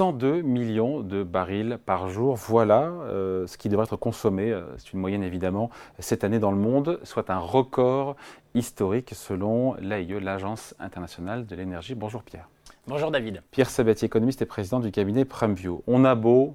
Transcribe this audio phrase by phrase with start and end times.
[0.00, 2.34] 102 millions de barils par jour.
[2.34, 6.52] Voilà euh, ce qui devrait être consommé, euh, c'est une moyenne évidemment, cette année dans
[6.52, 8.16] le monde, soit un record
[8.54, 11.94] historique selon l'AIE, l'Agence internationale de l'énergie.
[11.94, 12.48] Bonjour Pierre.
[12.86, 13.42] Bonjour David.
[13.50, 15.82] Pierre Sabatier, économiste et président du cabinet Premview.
[15.86, 16.54] On a beau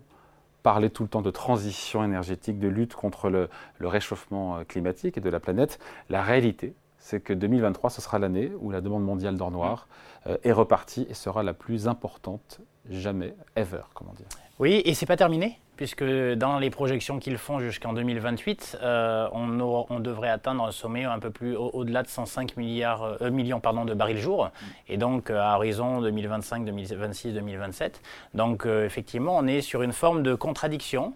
[0.63, 5.19] parler tout le temps de transition énergétique, de lutte contre le, le réchauffement euh, climatique
[5.19, 5.77] et de la planète,
[6.09, 9.87] la réalité, c'est que 2023, ce sera l'année où la demande mondiale d'or noir
[10.25, 14.27] euh, est repartie et sera la plus importante jamais, ever, comment dire.
[14.59, 19.59] Oui, et c'est pas terminé, puisque dans les projections qu'ils font jusqu'en 2028, euh, on,
[19.89, 23.83] on, devrait atteindre un sommet un peu plus au-delà de 105 milliards, euh, millions pardon,
[23.83, 24.49] de barils jour,
[24.87, 28.01] et donc à horizon 2025, 2026, 2027.
[28.33, 31.13] Donc effectivement, on est sur une forme de contradiction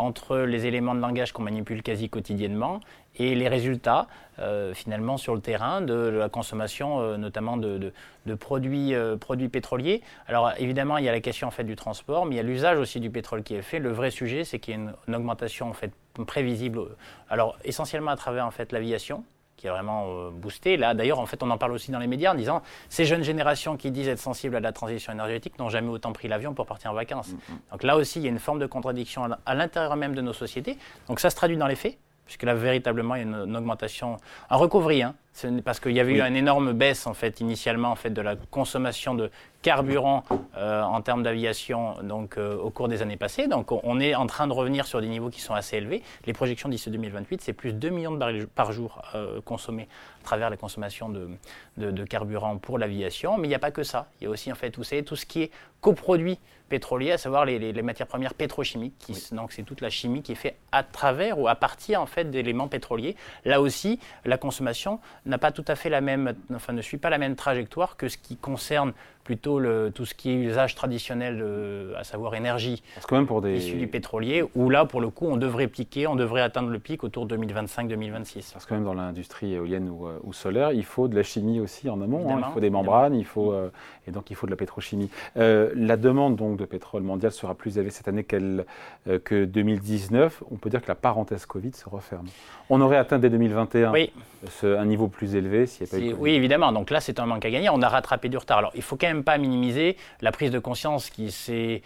[0.00, 2.80] entre les éléments de langage qu'on manipule quasi quotidiennement
[3.16, 4.06] et les résultats
[4.38, 7.92] euh, finalement sur le terrain de, la consommation euh, notamment de,
[8.38, 10.02] produits, euh, produits pétroliers.
[10.26, 13.00] Alors évidemment il y a la question du transport, mais il y a l'usage aussi
[13.00, 13.78] du pétrole qui est fait.
[13.78, 15.92] Le vrai sujet c'est qu'il y a une, une, augmentation en fait
[16.26, 16.80] prévisible.
[17.28, 19.24] Alors essentiellement à travers en fait l'aviation
[19.60, 20.78] qui est vraiment euh, boosté.
[20.78, 23.22] Là, d'ailleurs, en fait, on en parle aussi dans les médias en disant ces jeunes
[23.22, 26.64] générations qui disent être sensibles à la transition énergétique n'ont jamais autant pris l'avion pour
[26.64, 27.28] partir en vacances.
[27.28, 27.58] Mm, mm.
[27.72, 30.32] Donc là aussi, il y a une forme de contradiction à l'intérieur même de nos
[30.32, 30.78] sociétés.
[31.08, 31.98] Donc ça se traduit dans les faits
[32.30, 34.16] puisque là véritablement il y a une, augmentation,
[34.50, 35.16] un recovery, hein,
[35.64, 38.36] parce qu'il y avait eu une énorme baisse en fait initialement en fait de la
[38.36, 39.30] consommation de
[39.62, 40.24] carburant
[40.56, 43.46] euh, en termes d'aviation donc euh, au cours des années passées.
[43.46, 46.02] Donc on est en train de revenir sur des niveaux qui sont assez élevés.
[46.26, 49.88] Les projections d'ici 2028, c'est plus de 2 millions de barils par jour euh, consommés
[50.22, 51.28] à travers la consommation de,
[51.76, 53.38] de, carburant pour l'aviation.
[53.38, 54.08] Mais il n'y a pas que ça.
[54.20, 56.38] Il y a aussi en fait tout, tout ce qui est coproduit
[56.70, 58.94] pétrolier, à savoir les, matières premières pétrochimiques.
[58.98, 62.06] Qui, Donc c'est toute la chimie qui est faite à travers ou à partir en
[62.06, 63.16] fait d'éléments pétroliers.
[63.44, 65.00] Là aussi, la consommation
[65.30, 68.08] n'a pas tout à fait la même, enfin ne suit pas la même trajectoire que
[68.08, 68.92] ce qui concerne
[69.24, 71.44] plutôt le, tout ce qui est usage traditionnel,
[71.96, 73.56] à savoir énergie, que même pour des...
[73.56, 76.78] issu du pétrolier, où là, pour le coup, on devrait piquer, on devrait atteindre le
[76.78, 78.52] pic autour de 2025-2026.
[78.52, 81.60] Parce que même dans l'industrie éolienne ou, euh, ou, solaire, il faut de la chimie
[81.60, 82.42] aussi en amont, hein.
[82.46, 83.70] il faut des membranes, il faut, euh,
[84.06, 85.10] et donc il faut de la pétrochimie.
[85.36, 88.64] Euh, la demande donc de pétrole mondial sera plus élevée cette année qu'elle,
[89.24, 90.42] que 2019.
[90.50, 92.26] On peut dire que la parenthèse Covid se referme.
[92.68, 93.92] On aurait atteint dès 2021
[94.62, 96.72] un niveau plus élevé s'il n'y a pas eu Oui, évidemment.
[96.72, 97.68] Donc là, c'est un manque à gagner.
[97.68, 98.58] On a rattrapé du retard.
[98.58, 101.82] Alors, il faut quand pas minimiser la prise de conscience qui s'est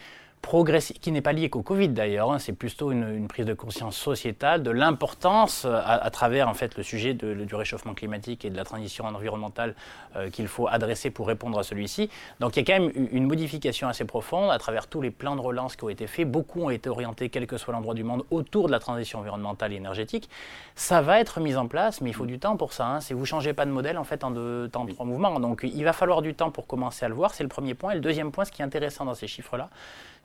[1.01, 2.39] qui n'est pas lié qu'au Covid d'ailleurs, hein.
[2.39, 6.83] c'est plutôt une, prise de conscience sociétale de l'importance euh, à, travers en fait le
[6.83, 9.75] sujet du réchauffement climatique et de la transition environnementale
[10.17, 12.09] euh, qu'il faut adresser pour répondre à celui-ci.
[12.41, 15.35] Donc il y a quand même une modification assez profonde à travers tous les plans
[15.35, 16.31] de relance qui ont été faits.
[16.31, 19.73] Beaucoup ont été orientés, quel que soit l'endroit du monde, autour de la transition environnementale
[19.73, 20.29] et énergétique.
[20.77, 22.87] Ça va être mis en place, mais il faut du temps pour ça.
[22.87, 23.01] Hein.
[23.01, 25.85] Si vous changez pas de modèle en fait en deux temps, trois mouvements, donc il
[25.85, 27.35] va falloir du temps pour commencer à le voir.
[27.35, 27.93] C'est le premier point.
[27.93, 29.71] Et le deuxième point, ce qui est intéressant dans ces chiffres-là,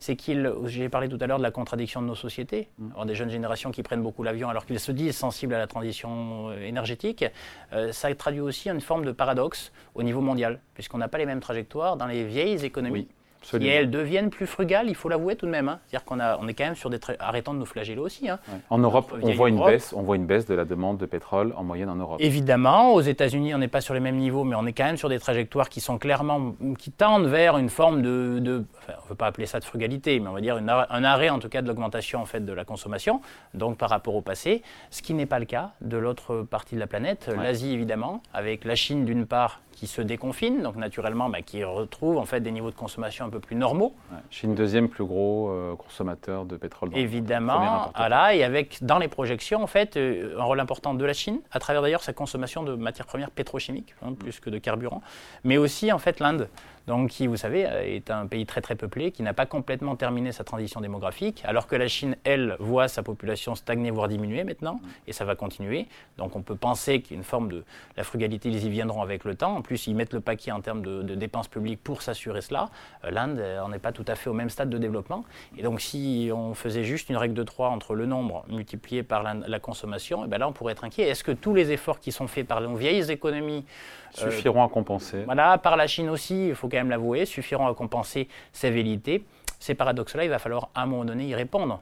[0.00, 3.04] c'est qu'il, j'ai parlé tout à l'heure de la contradiction de nos sociétés, mm.
[3.04, 6.50] des jeunes générations qui prennent beaucoup l'avion alors qu'ils se disent sensibles à la transition
[6.50, 7.24] euh, énergétique,
[7.72, 11.26] euh, ça traduit aussi une forme de paradoxe au niveau mondial, puisqu'on n'a pas les
[11.26, 13.08] mêmes trajectoires dans les vieilles économies.
[13.60, 15.68] Et elles deviennent plus frugales, il faut l'avouer tout de même.
[15.68, 15.80] Hein.
[15.86, 18.28] C'est-à-dire qu'on on est quand même sur des arrêtons de nous flageller aussi.
[18.28, 18.38] Hein.
[18.68, 21.54] En Europe, on voit, une baisse, on voit une baisse de la demande de pétrole
[21.56, 22.20] en moyenne en Europe.
[22.20, 24.96] Évidemment, aux États-Unis, on n'est pas sur les mêmes niveaux, mais on est quand même
[24.96, 29.04] sur des trajectoires qui sont clairement, qui tendent vers une forme de, de enfin, on
[29.04, 31.48] ne veut pas appeler ça de frugalité, mais on va dire un arrêt en tout
[31.48, 33.20] cas de l'augmentation en fait de la consommation,
[33.54, 36.80] donc par rapport au passé, ce qui n'est pas le cas de l'autre partie de
[36.80, 41.40] la planète, l'Asie évidemment, avec la Chine d'une part qui se déconfine, donc naturellement bah,
[41.40, 43.94] qui retrouve en fait des niveaux de consommation un peu plus normaux.
[44.28, 46.90] Chine deuxième plus gros euh, consommateur de pétrole.
[46.96, 51.12] Évidemment, voilà, et avec dans les projections en fait euh, un rôle important de la
[51.12, 55.00] Chine à travers d'ailleurs sa consommation de matières premières pétrochimiques hein, plus que de carburant,
[55.44, 56.48] mais aussi en fait l'Inde
[56.90, 59.94] donc qui, vous savez, euh, est un pays très très peuplé, qui n'a pas complètement
[59.94, 64.42] terminé sa transition démographique, alors que la Chine, elle, voit sa population stagner, voire diminuer
[64.42, 65.86] maintenant, et ça va continuer.
[66.18, 67.64] Donc on peut penser qu'il y a une forme de...
[67.96, 69.56] La frugalité, ils y viendront avec le temps.
[69.56, 72.70] En plus, ils mettent le paquet en termes de, dépenses publiques pour s'assurer cela.
[73.04, 75.24] Euh, L'Inde, euh, on n'est pas tout à fait au même stade de développement.
[75.56, 79.22] Et donc si on faisait juste une règle de 3 entre le nombre multiplié par
[79.22, 81.04] la, consommation, et eh bien là, on pourrait être inquiet.
[81.04, 83.64] Est-ce que tous les efforts qui sont faits par nos vieilles économies
[84.12, 85.22] suffiront à compenser?
[85.24, 89.24] Voilà, par la Chine aussi, il faut quand même l'avouer, suffiront à compenser ces vérités.
[89.58, 91.80] Ces paradoxes-là, il va falloir à un moment donné y répondre.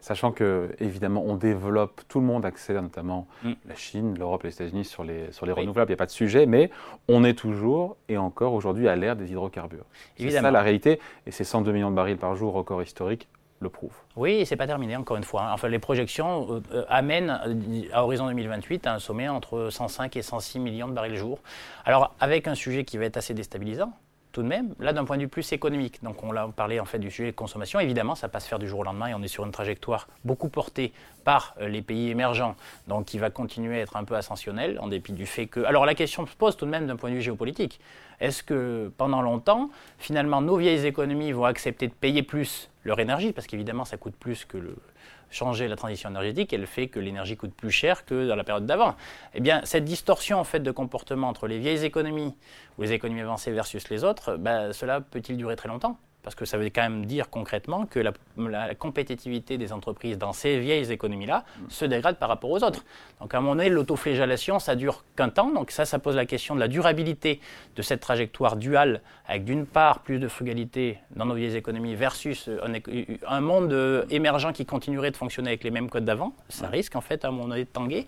[0.00, 3.52] Sachant que, évidemment, on développe, tout le monde accélère, notamment mm.
[3.68, 6.10] la Chine, l'Europe, les États-Unis, sur les, sur les renouvelables, il n'y a pas de
[6.10, 6.70] sujet, mais
[7.08, 9.84] on est toujours et encore aujourd'hui à l'ère des hydrocarbures.
[10.18, 13.28] C'est ça la réalité, et ces 102 millions de barils par jour, record historique,
[13.60, 13.92] le prouve.
[14.16, 15.42] Oui, c'est pas terminé encore une fois.
[15.42, 15.52] Hein.
[15.52, 20.16] Enfin, les projections euh, euh, amènent euh, à horizon 2028 à un sommet entre 105
[20.16, 21.38] et 106 millions de barils jour.
[21.84, 23.92] Alors avec un sujet qui va être assez déstabilisant,
[24.32, 26.02] tout de même, là d'un point de vue plus économique.
[26.02, 27.80] Donc on l'a parlé en fait du sujet de consommation.
[27.80, 30.48] Évidemment, ça passe faire du jour au lendemain et on est sur une trajectoire beaucoup
[30.48, 30.92] portée
[31.24, 32.56] par euh, les pays émergents,
[32.88, 35.60] donc qui va continuer à être un peu ascensionnelle en dépit du fait que.
[35.60, 37.80] Alors la question se pose tout de même d'un point de vue géopolitique.
[38.20, 43.32] Est-ce que pendant longtemps, finalement, nos vieilles économies vont accepter de payer plus leur énergie,
[43.32, 44.76] parce qu'évidemment, ça coûte plus que le,
[45.30, 48.66] changer la transition énergétique, elle fait que l'énergie coûte plus cher que dans la période
[48.66, 48.96] d'avant.
[49.34, 52.34] Eh bien, cette distorsion en fait de comportement entre les vieilles économies
[52.78, 55.98] ou les économies avancées versus les autres, ben, cela peut-il durer très longtemps?
[56.22, 60.58] Parce que ça veut quand même dire concrètement que la, compétitivité des entreprises dans ces
[60.58, 62.84] vieilles économies-là se dégrade par rapport aux autres.
[63.20, 65.50] Donc à un moment donné, l'autoflagellation, ça dure qu'un temps.
[65.50, 67.40] Donc ça, ça pose la question de la durabilité
[67.76, 72.48] de cette trajectoire duale, avec d'une part plus de frugalité dans nos vieilles économies versus
[73.26, 76.34] un, monde émergent qui continuerait de fonctionner avec les mêmes codes d'avant.
[76.48, 78.06] Ça risque en fait à un moment donné de tanguer.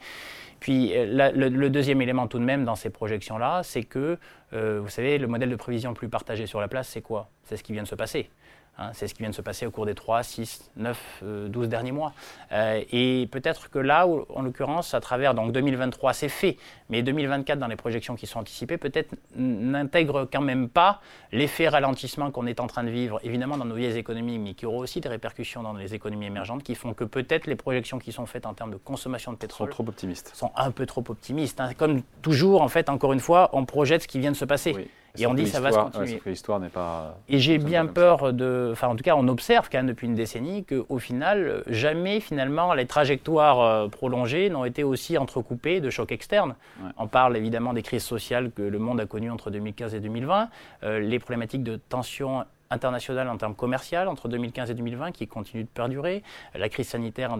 [0.62, 4.16] Puis euh, le, deuxième élément tout de même dans ces projections-là, c'est que,
[4.52, 7.28] euh, vous savez, le modèle de prévision le plus partagé sur la place, c'est quoi?
[7.44, 8.30] C'est ce qui vient de se passer.
[8.78, 11.68] Hein, c'est ce qui vient de se passer au cours des 3, 6, 9, 12
[11.68, 12.14] derniers mois.
[12.52, 16.56] Euh, et peut-être que là, en l'occurrence, à travers donc 2023, c'est fait,
[16.88, 21.02] mais 2024, dans les projections qui sont anticipées, peut-être n'intègre quand même pas
[21.32, 24.64] l'effet ralentissement qu'on est en train de vivre, évidemment dans nos vieilles économies, mais qui
[24.64, 28.10] aura aussi des répercussions dans les économies émergentes, qui font que peut-être les projections qui
[28.10, 30.32] sont faites en termes de consommation de pétrole sont trop optimistes.
[30.34, 31.60] Sont un peu trop optimistes.
[31.60, 31.74] Hein.
[31.76, 34.88] Comme toujours, en fait, encore une fois, on projette ce qui vient de se passer.
[35.18, 36.20] Et on dit ça va se continuer.
[36.24, 37.18] l'histoire n'est pas.
[37.28, 38.70] Et j'ai bien peur de.
[38.72, 42.72] Enfin, en tout cas, on observe quand même depuis une décennie qu'au final, jamais finalement
[42.72, 46.54] les trajectoires euh, prolongées n'ont été aussi entrecoupées de chocs externes.
[46.96, 50.48] On parle évidemment des crises sociales que le monde a connues entre 2015 et 2020,
[50.82, 55.64] euh, les problématiques de tension internationale en termes commerciaux entre 2015 et 2020 qui continue
[55.64, 56.22] de perdurer,
[56.54, 57.36] la crise sanitaire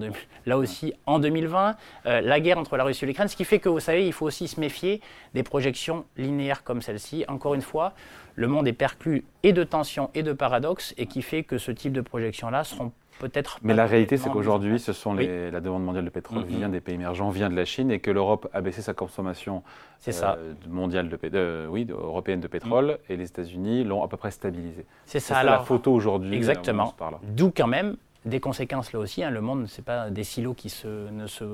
[0.47, 1.77] là aussi en 2020,
[2.07, 4.13] euh, la guerre entre la Russie et l'Ukraine, ce qui fait que vous savez, il
[4.13, 5.01] faut aussi se méfier
[5.35, 7.25] des projections linéaires comme celle-ci.
[7.29, 7.93] Encore une fois,
[8.35, 11.71] le monde est perclus et de tensions et de paradoxes et qui fait que ce
[11.71, 13.59] type de projections-là seront peut-être.
[13.63, 16.81] Mais la réalité, c'est qu'aujourd'hui, ce sont les, la demande mondiale de pétrole vient des
[16.81, 19.63] pays émergents, vient de la Chine, et que l'Europe a baissé sa consommation
[20.09, 23.13] euh, mondiale de, oui, européenne de pétrole, mm.
[23.13, 24.87] et les États-Unis l'ont à peu près stabilisé.
[25.07, 25.43] C'est ça.
[25.43, 26.35] la photo aujourd'hui.
[26.35, 26.95] Exactement.
[27.23, 29.23] D'où quand même des conséquences là aussi.
[29.23, 29.31] Hein.
[29.31, 31.45] le monde, ce n'est pas des silos qui, se, ne se,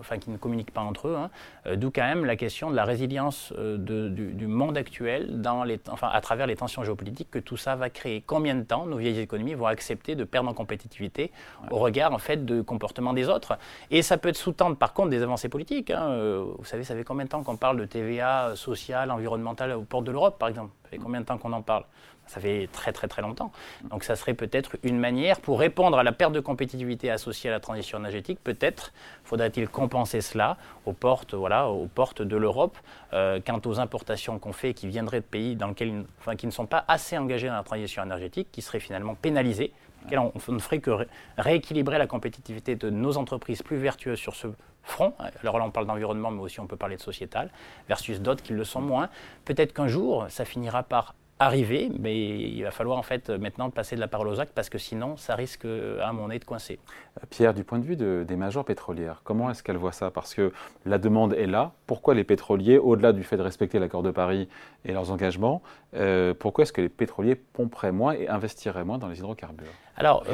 [0.00, 1.16] enfin, qui ne communiquent pas entre eux.
[1.16, 1.30] Hein.
[1.66, 5.80] Euh, d'où quand même la question de la résilience euh, du, monde actuel dans les,
[5.90, 8.22] enfin, à travers les tensions géopolitiques que tout ça va créer.
[8.26, 11.30] Combien de temps nos vieilles économies vont accepter de perdre en compétitivité
[11.70, 13.56] au regard en fait de comportement des autres?
[13.90, 15.90] Et ça peut sous-tendre par contre des avancées politiques.
[15.90, 16.08] Hein.
[16.10, 19.82] Euh, vous savez, ça fait combien de temps qu'on parle de TVA sociale, environnementale aux
[19.82, 20.72] portes de l'Europe, par exemple?
[20.84, 21.84] Ça fait combien de temps qu'on en parle?
[22.32, 23.52] Ça fait très très très longtemps.
[23.90, 27.52] Donc ça serait peut-être une manière pour répondre à la perte de compétitivité associée à
[27.52, 28.38] la transition énergétique.
[28.42, 28.92] Peut-être
[29.24, 30.56] faudrait-il compenser cela
[30.86, 32.78] aux portes, voilà, aux portes de l'Europe
[33.12, 36.52] euh, quant aux importations qu'on fait qui viendraient de pays dans lesquels, enfin, qui ne
[36.52, 39.72] sont pas assez engagés dans la transition énergétique, qui seraient finalement pénalisés.
[40.10, 41.06] On ne ferait que
[41.38, 44.48] rééquilibrer la compétitivité de nos entreprises plus vertueuses sur ce
[44.82, 45.14] front.
[45.42, 47.50] Alors là, on parle d'environnement, mais aussi on peut parler de sociétal,
[47.88, 49.10] versus d'autres qui le sont moins.
[49.44, 53.96] Peut-être qu'un jour, ça finira par arriver, mais il va falloir en fait maintenant passer
[53.96, 55.66] de la parole aux actes parce que sinon ça risque
[56.00, 56.78] à mon nez de coincer.
[57.18, 60.10] Euh, Pierre, du point de vue des majors pétrolières, comment est-ce qu'elle voit ça?
[60.10, 60.52] Parce que
[60.86, 61.72] la demande est là.
[61.86, 64.48] Pourquoi les pétroliers, au-delà du fait de respecter l'accord de Paris
[64.84, 65.62] et leurs engagements,
[65.94, 69.66] euh, pourquoi est-ce que les pétroliers pomperaient moins et investiraient moins dans les hydrocarbures?
[69.96, 70.24] Alors,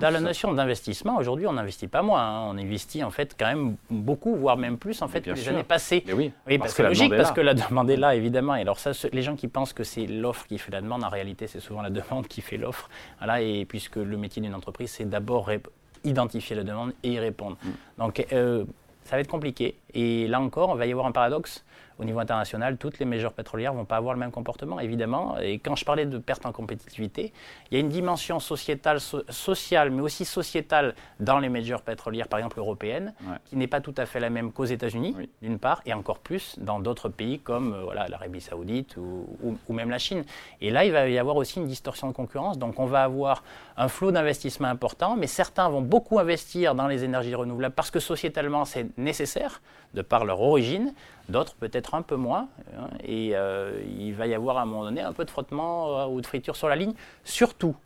[0.00, 2.22] dans la notion d'investissement, aujourd'hui, on n'investit pas moins.
[2.22, 2.46] Hein.
[2.50, 5.64] On investit en fait quand même beaucoup, voire même plus en fait que les années
[5.64, 6.04] passées.
[6.14, 8.54] oui, parce, que c'est logique, parce que la demande est là, évidemment.
[8.54, 11.08] Et alors ça, les gens qui pensent que c'est l'offre qui fait la demande, en
[11.08, 12.88] réalité, c'est souvent la demande qui fait l'offre.
[13.18, 15.50] Voilà, et puisque le métier d'une entreprise, c'est d'abord
[16.04, 17.56] identifier la demande et y répondre.
[17.62, 17.70] Mm.
[17.98, 18.64] Donc, euh,
[19.04, 19.76] ça va être compliqué.
[19.94, 21.64] Et là encore, il va y avoir un paradoxe
[21.98, 25.38] au niveau international, toutes les majors pétrolières ne vont pas avoir le même comportement, évidemment.
[25.38, 27.32] Et quand je parlais de perte en compétitivité,
[27.70, 32.38] il y a une dimension sociétale, sociale, mais aussi sociétale dans les majors pétrolières, par
[32.38, 35.92] exemple européennes, qui n'est pas tout à fait la même qu'aux États-Unis, d'une part, et
[35.92, 39.26] encore plus dans d'autres pays comme euh, voilà, l'Arabie saoudite ou,
[39.68, 40.24] ou, même la Chine.
[40.60, 42.58] Et là, il va y avoir aussi une distorsion de concurrence.
[42.58, 43.42] Donc on va avoir
[43.76, 48.00] un flot d'investissement important, mais certains vont beaucoup investir dans les énergies renouvelables parce que
[48.00, 49.60] sociétalement, c'est nécessaire
[49.94, 50.94] de par leur origine,
[51.28, 52.48] d'autres peut-être un peu moins.
[52.76, 55.98] Hein, et euh, il va y avoir à un moment donné un peu de frottement
[55.98, 56.94] euh, ou de friture sur la ligne,
[57.24, 57.76] surtout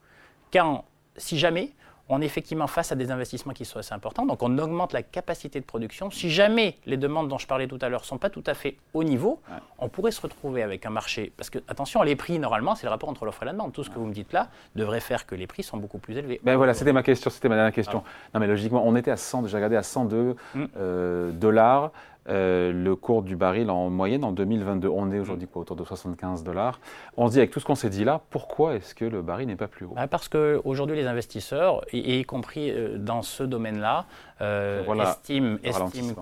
[0.52, 0.84] quand,
[1.16, 1.72] si jamais,
[2.08, 5.02] on est effectivement face à des investissements qui sont assez importants, donc on augmente la
[5.02, 6.10] capacité de production.
[6.10, 8.54] Si jamais les demandes dont je parlais tout à l'heure ne sont pas tout à
[8.54, 9.40] fait au niveau,
[9.78, 12.90] on pourrait se retrouver avec un marché, parce que attention, les prix, normalement, c'est le
[12.90, 13.72] rapport entre l'offre et la demande.
[13.72, 16.16] Tout ce que vous me dites là devrait faire que les prix sont beaucoup plus
[16.16, 16.40] élevés.
[16.44, 18.02] Ben voilà, c'était ma question, c'était ma dernière question.
[18.34, 20.64] Non mais logiquement, on était à 100, j'ai regardé à 102 mm.
[20.76, 21.90] euh, dollars
[22.28, 24.88] euh, le cours du baril en moyenne en 2022.
[24.88, 26.80] On est aujourd'hui autour de 75 dollars.
[27.16, 29.48] On se dit avec tout ce qu'on s'est dit là, pourquoi est-ce que le baril
[29.48, 29.92] n'est pas plus haut?
[29.94, 34.06] Bah, Parce qu'aujourd'hui les investisseurs, y, y compris euh, dans ce domaine-là,
[34.40, 35.56] euh, estiment,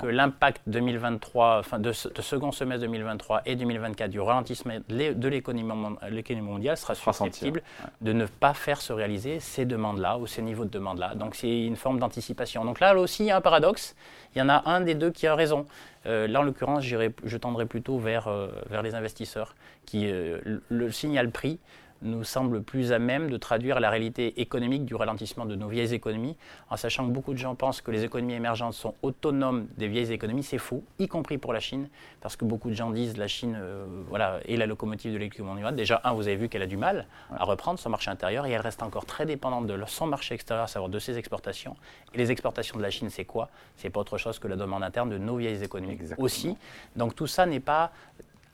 [0.01, 6.77] que l'impact 2023, enfin de, second semestre 2023 et 2024 du ralentissement de l'économie mondiale
[6.77, 7.63] sera susceptible
[8.01, 11.15] de ne pas faire se réaliser ces demandes-là ou ces niveaux de demande-là.
[11.15, 12.65] Donc c'est une forme d'anticipation.
[12.65, 13.97] Donc là aussi, il y a un paradoxe.
[14.35, 15.67] Il y en a un des deux qui a raison.
[16.07, 19.55] Euh, là, en l'occurrence, je tendrai plutôt vers, euh, vers les investisseurs
[19.87, 21.59] qui euh, le signal prix
[22.05, 25.95] nous semble plus à même de traduire la réalité économique du ralentissement de nos vieilles
[25.95, 26.37] économies,
[26.71, 30.13] en sachant que beaucoup de gens pensent que les économies émergentes sont autonomes des vieilles
[30.13, 30.43] économies.
[30.43, 31.89] C'est faux, y compris pour la Chine,
[32.21, 35.55] parce que beaucoup de gens disent la Chine euh, voilà, est la locomotive de l'économie
[35.55, 35.77] mondiale.
[35.77, 38.51] Déjà, un, vous avez vu qu'elle a du mal à reprendre son marché intérieur et
[38.51, 41.77] elle reste encore très dépendante de son marché extérieur, à savoir de ses exportations.
[42.13, 43.49] Et les exportations de la Chine, c'est quoi?
[43.77, 46.57] C'est pas autre chose que la demande interne de nos vieilles économies aussi.
[46.97, 47.93] Donc tout ça n'est pas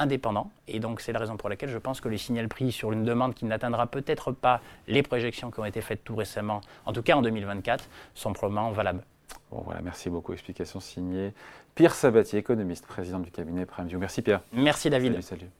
[0.00, 0.50] indépendant.
[0.66, 3.04] Et donc, c'est la raison pour laquelle je pense que le signal prix sur une
[3.04, 7.02] demande qui n'atteindra peut-être pas les projections qui ont été faites tout récemment, en tout
[7.02, 9.04] cas en 2024, sont probablement valables.
[9.50, 10.32] Bon, voilà, merci beaucoup.
[10.32, 11.32] Explication signée
[11.74, 13.98] Pierre Sabatier, économiste, président du cabinet PrimeView.
[13.98, 14.42] Merci Pierre.
[14.52, 15.12] Merci David.
[15.12, 15.50] Salut, salut.